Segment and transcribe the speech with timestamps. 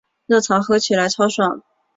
[0.25, 1.61] 热茶喝起来超爽